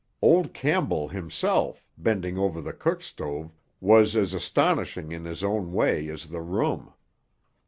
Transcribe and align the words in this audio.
Old 0.19 0.51
Campbell 0.55 1.09
himself, 1.09 1.87
bending 1.95 2.35
over 2.35 2.59
the 2.59 2.73
cook 2.73 3.03
stove, 3.03 3.53
was 3.79 4.15
as 4.15 4.33
astonishing 4.33 5.11
in 5.11 5.25
his 5.25 5.43
own 5.43 5.73
way 5.73 6.07
as 6.09 6.29
the 6.29 6.41
room. 6.41 6.91